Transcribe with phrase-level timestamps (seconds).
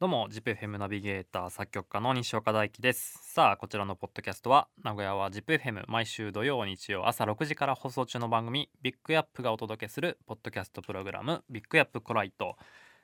[0.00, 3.18] どうも ZIPFM ナビゲーター作曲家の西岡大樹です。
[3.34, 12.56] さあこちらのポッドキャストは名古屋は ZIPFM 毎週土曜日曜朝6時から放送中の番組ビッグアップがお届けするポッドキャストプログラムビッグアップコライト、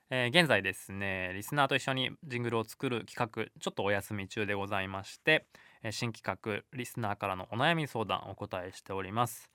[0.08, 5.44] えー現在ですねリスナーと一緒にジングルを作る企画ちょっとお休み中でございまして、
[5.90, 9.50] 新企画リスナーからのお悩み相談お答えしております、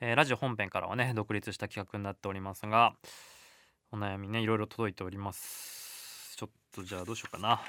[0.00, 2.94] えーラジオ本編からはね独立した企画になっておりますが
[3.92, 5.85] お悩みねいろいろ届いております。
[6.36, 7.62] ちょっとじゃあどうしようかな。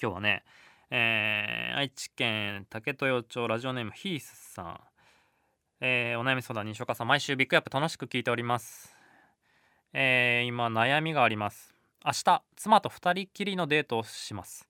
[0.00, 0.44] 今日はね、
[0.90, 4.80] えー愛知県竹豊町ラジオネームヒースさん、
[5.80, 8.94] えーお悩み相談西岡さん毎週ビッグアップ楽しく聞いております、
[9.92, 11.74] えー今悩みがあります。
[12.04, 14.68] 明日妻と二人きりのデートをします。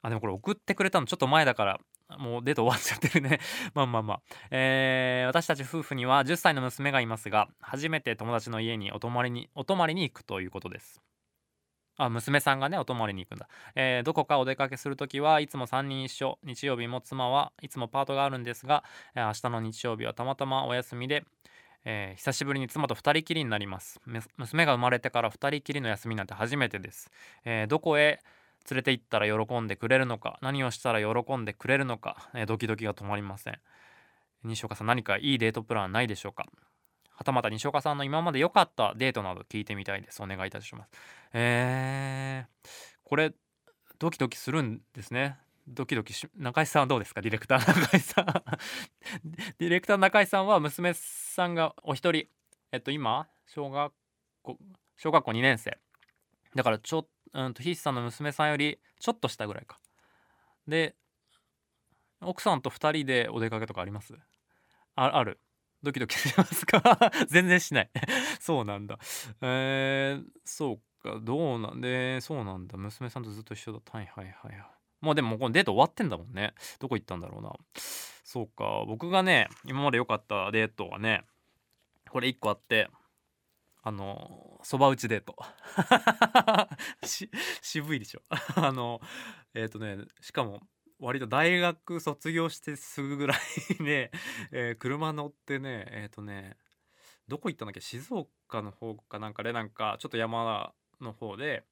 [0.00, 1.80] あでもこれ送ってくれたのちょっと前だから
[2.16, 3.40] もうデート終わっちゃってるね。
[3.76, 11.02] まあまあまあ、えー私たち夫婦には10歳の娘がいますが初めて友達の家にお泊まりにお泊まりに行くということです。
[12.04, 16.38] あ娘さんがねお泊まりに行くんだ、えーどこかお出かけするときはいつも3人一緒。
[16.44, 21.24] 日曜日も妻はいつもパートがあるんですが、えー明日の日曜日はたまたまお休みで、
[21.84, 24.00] えー久しぶりに妻と2人きりになります。
[24.36, 27.10] 娘が生まれてから2人きりの休みなんて初めてです、
[27.44, 28.20] えーどこへ
[28.70, 33.58] 連れて行ったら喜んでくれるのか何をしたら喜んでくれるのか、えードキドキが止まりません。
[34.44, 36.46] 西岡さん何かいいデートプランないでしょうか？
[37.14, 40.22] はたまた西岡さんの今まで良かったデートなど聞いてみたいです。
[40.22, 40.90] お願いいたします。
[41.32, 42.68] えー、
[43.04, 43.32] これ
[43.98, 45.38] ドキドキするんですね。
[45.68, 47.20] ドキドキし中井さんはどうですか？
[47.22, 48.26] ディレクター中井さん。
[49.58, 52.26] ディレクター中井さんは娘さんがお一人。
[52.72, 53.92] えっと今小学
[54.42, 54.58] 校
[54.96, 55.78] 小学校2年生。
[56.54, 59.78] だからちょうんとヒースさんの娘さんよりちょっと下ぐらいか。
[60.66, 60.96] で
[62.20, 64.14] 奥さんと2人でお出かけとかあります？
[64.96, 65.38] あある。
[65.82, 66.82] ドキドキしますか？
[67.28, 67.90] 全然しない。
[68.40, 68.98] そうなんだ。
[69.40, 71.80] えー、そうかどうなん？
[71.80, 72.76] でそうなんだ。
[72.78, 73.78] 娘さんとずっと一緒だ。
[73.78, 74.66] ったはいはいはいはい。
[75.00, 76.54] もうでもこのデート終わってんだもんね。
[76.78, 77.52] どこ行ったんだろうな。
[77.74, 78.84] そうか。
[78.86, 81.24] 僕がね今まで良かったデートはね
[82.10, 82.88] これ1個あって
[83.82, 85.36] あのそば打ちデート。
[87.60, 88.22] 渋いでしょ。
[88.54, 89.00] あの
[89.54, 90.60] えっ、とねしかも
[91.02, 94.10] 割と大学卒業してすぐぐらいね、
[94.52, 96.56] えー車乗ってねえっ、とね
[97.28, 97.80] どこ行ったんだっけ？
[97.80, 101.64] 静岡の方かなんかでなんかちょっと山の方で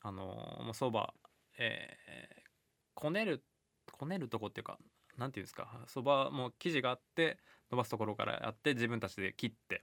[0.00, 1.14] あのーそば
[1.58, 2.42] えー
[2.94, 3.44] こねる
[3.92, 4.78] こねるとこっていうか
[5.16, 5.84] なんていうんですか？
[5.86, 7.38] そばもう生地があって
[7.70, 9.76] 伸ばすところからやって自分たちで切って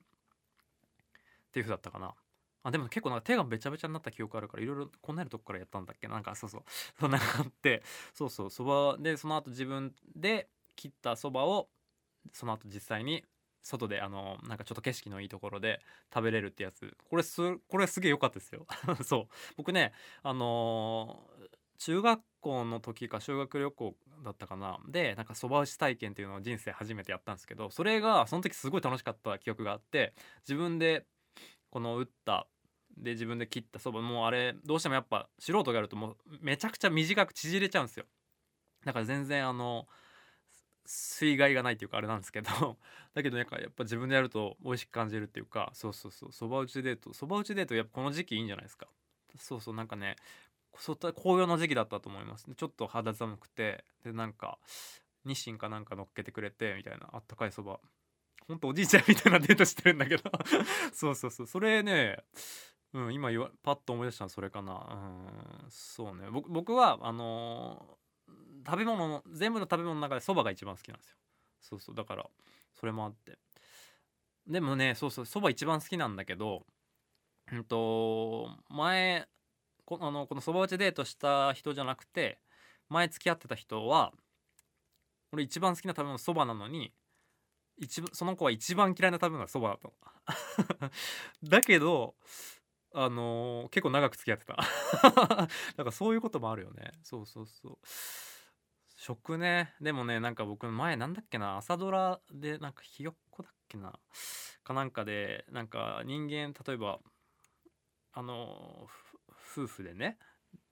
[1.48, 2.16] っていう風だったかな。
[2.64, 6.08] あでも結構なんか手がべちゃべちゃになった記憶あるからいろいろこねるとこからやったんだっけ？
[6.08, 6.64] なんか そうそう。
[7.00, 7.84] そんなのがあって
[8.14, 11.70] そうそうそばでその後自分で切ったそばを
[12.34, 13.26] その後実際に
[13.62, 15.82] 外であのなんかちょっと景色のいいところで
[16.14, 16.96] 食べれるってやつ。
[17.10, 18.66] これすこれすげえ良かったですよ。
[19.04, 19.36] そう。
[19.58, 19.94] 僕ね
[20.24, 21.50] あのー
[21.82, 23.96] 中学校の時か修学旅行
[24.26, 24.80] だったかな。
[24.90, 31.06] でなんかそば打ち体験っていうのを人生初めてやったんですけどそれがその時すごい楽しかった記憶があって自分で
[31.70, 32.48] この打った。
[32.98, 34.02] で自分で切ったそば。
[34.02, 38.06] もうあれどうしてもやっぱ素人がやるともうめちゃくちゃ短く縮れちゃうんですよ。
[38.86, 39.88] だから全然あの
[40.86, 42.50] 水害がないっていうかあれなんですけど。
[43.14, 45.70] だけどなんかやっぱ自分でやると美味しく感じるっていうか。
[45.74, 46.32] そうそうそう。
[46.32, 47.14] そば打ちデート。
[47.14, 48.88] そば打ちデートやっぱこの時期いいんじゃないですか。
[49.38, 49.76] そうそう。
[49.76, 50.16] なんかね
[50.78, 52.46] そう紅葉の時期だったと思います。
[52.56, 53.86] ちょっと肌寒くて。
[54.04, 54.60] でなんか
[55.26, 57.10] 日清かなんか乗っけてくれてみたいな。
[57.14, 57.80] あったかいそば。
[58.50, 60.24] ほんとおじいちゃんみたいなデートしてるんだけど。
[60.94, 61.48] そうそうそう。
[61.48, 62.18] それね
[62.94, 64.74] うん今言わパッと思い出したのそれかな。
[64.74, 66.30] うんそうね。
[66.32, 68.00] 僕僕はあのー
[68.66, 71.18] 食べ物の全部の食べ物の中でそばが一番好きなんですよ。
[71.62, 71.96] そうそう。
[71.96, 72.30] だから
[72.74, 73.40] それもあって。
[74.48, 75.26] でもねそうそう。
[75.26, 76.66] そば一番好きなんだけど
[77.52, 79.28] うんと前
[79.86, 82.40] こあのこのそば打ちデートした人じゃなくて
[82.90, 84.14] 前付き合ってた人は
[85.32, 86.94] 俺一番好きな食べ物そばなのに
[87.80, 89.94] 一番その子は一番嫌いな食べ物がそばだと
[91.44, 92.16] だけど
[92.94, 94.56] あのー結構長く付き合ってた。
[95.04, 96.92] だからそういうこともあるよね。
[97.04, 97.78] そうそうそう。
[98.96, 99.76] 食ね。
[99.80, 101.58] でもねなんか僕前なんだっけな。
[101.58, 104.00] 朝ドラでなんかひよっこだっけな。
[104.64, 107.00] かなんかでなんか人間例えば
[108.14, 108.88] あの
[109.54, 110.18] 夫婦でね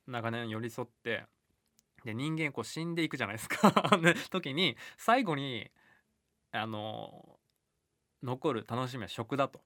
[0.07, 1.25] 長年寄り添って
[2.06, 3.71] で人間こう死んでいくじゃないですか。
[4.31, 5.71] 時に最後に
[6.52, 7.40] あの
[8.24, 9.62] 残る楽しみは食だと。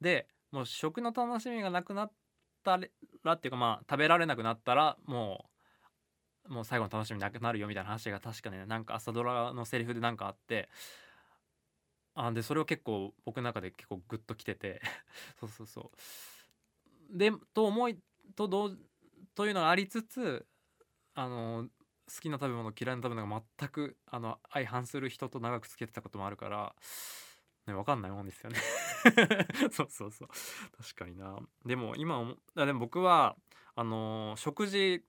[0.00, 2.12] でもう食の楽しみがなくなっ
[2.64, 2.78] た
[3.24, 5.46] らっていうかまあ食べられなくなったらも
[6.48, 10.68] うもう最後の楽しみなくなるよみたいな話が確かねなんか朝ドラのセリフでなんかあって
[12.14, 14.82] あでそれを結構僕の中で結構グッときてて
[15.38, 15.92] そうそうそ
[17.12, 17.98] うでと思い
[18.34, 18.76] と同
[19.34, 20.46] というのがありつつ
[21.14, 21.68] あの
[22.14, 26.74] 好きな食べ物嫌いな食べ物が全くあの相反する人と長く付き合ってたこともあるから
[27.66, 28.58] ね分かんないもんですよね。
[29.72, 30.28] そうそうそう。
[30.76, 31.38] 確かにな。
[31.64, 33.36] でも今思でも僕は
[33.74, 35.02] あの食事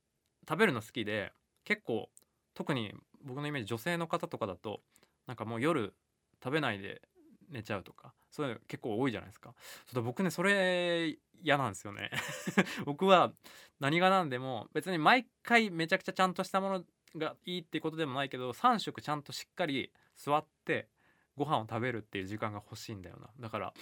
[0.47, 1.33] 食べるの好きで
[1.65, 2.09] 結構
[2.53, 4.81] 特に僕のイメージ女性の方とかだと
[5.27, 5.95] なんかもう夜
[6.43, 7.01] 食べないで
[7.49, 9.53] 寝ちゃうとかそういうの結構多いじゃないですか。
[9.85, 12.09] ちょっと僕ねそれ嫌なんですよね。
[12.85, 13.33] 僕は
[13.79, 16.85] 何が何でも別に毎回めちゃくちゃちゃんとしたもの
[17.15, 20.89] がいいっていうことでもないけど3食ちゃんとしっかり座って
[21.35, 23.29] ご飯を食べるっていう時間が欲しいんだよな。
[23.39, 23.73] だから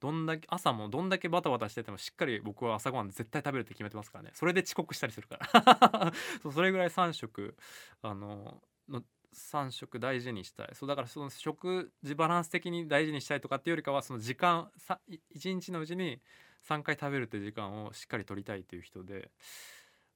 [0.00, 4.30] どんだけ朝もどんだけバタバタしててもしっかり僕は朝ごはん絶対食べるって決めてますからね。
[4.34, 6.12] それで遅刻したりするから。
[6.42, 7.56] そうそれぐらい3食
[8.02, 9.02] あのの
[9.34, 10.70] 3食大事にしたい。
[10.74, 16.20] そうだからその食事バランス的に大事にしたいとかっていうよりかはその時間さ1日のうちに
[16.68, 19.30] 3回食べるって時間をしっかり取りたいっていう人で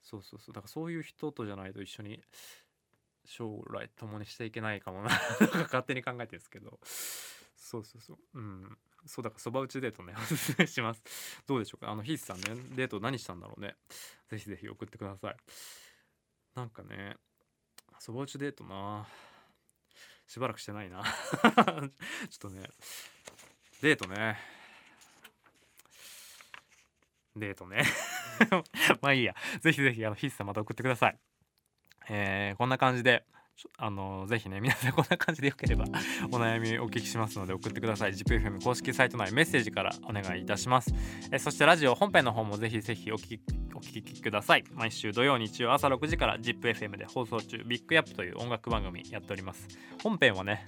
[0.02, 0.54] そうそうそう。
[0.54, 2.20] だからそういう人とじゃないと一緒に
[3.24, 5.10] 将来共にしていけないかもな。
[5.64, 6.78] 勝手に考えてるんですけど。
[7.56, 8.18] そうそうそう。
[8.34, 8.78] うん。
[9.06, 10.14] そうだからそば打ちデートね。
[10.16, 11.02] おすすめします。
[11.46, 11.90] どうでしょうか？
[11.90, 12.42] あのヒースさんね。
[12.74, 13.76] デート何したんだろうね。
[14.28, 15.36] ぜひぜひ送ってください。
[16.54, 17.16] なんかね
[17.98, 19.06] そば打ちデートな。
[20.26, 21.04] しばらくしてないな。
[21.04, 21.90] ちょっ
[22.38, 22.68] とね
[23.80, 24.51] デートね。
[27.36, 27.84] デートね。
[29.00, 29.34] まあいいや。
[29.60, 31.18] ぜひぜひあのヒースさんまた送ってください。
[32.08, 33.24] えー、こんな感じで
[33.78, 35.84] あのぜひね皆さん こんな感じでよければ
[36.32, 38.12] お悩みお聞きしますので送ってください。
[38.12, 40.92] ZIPFM 公式サイト内メッセージからお願いいたします。
[41.30, 43.40] えそしてラジオ本編の方もぜひぜひお聞き
[43.74, 44.64] お聞きください。
[44.72, 49.68] 毎週土曜日曜朝6時から ZIPFM で放送中ビッグアップという音楽番組やっております。
[50.02, 50.64] 本編はね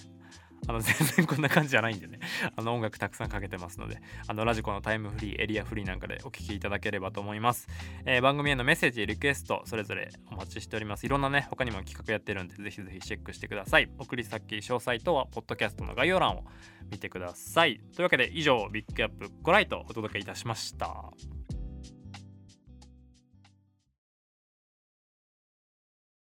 [0.67, 2.19] あの全然こんな感じじゃないんでね。
[2.57, 7.69] あの音楽たくさんかけてますのであのラジコのタイムフリーエリアフリーなんかでお聴きいただければと思います、
[8.05, 11.07] えー、番組へのメッセージリクエストそれぞれお待ちしております。
[11.07, 13.91] いろんなね他にも企画やってるんでぜひぜひチェックしてください。
[13.99, 16.45] 送り先詳細とはポッドキャストの概要欄を
[16.91, 17.81] 見てください。
[17.95, 21.13] というわけで以上ビッグアップごライトお届けいたしました。